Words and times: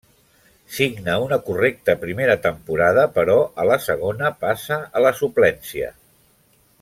Signa 0.77 1.17
una 1.25 1.37
correcta 1.49 1.95
primera 2.07 2.37
temporada, 2.47 3.05
però 3.19 3.37
a 3.65 3.69
la 3.73 3.79
segona 3.89 4.35
passa 4.47 4.83
a 5.01 5.05
la 5.09 5.13
suplència. 5.23 5.93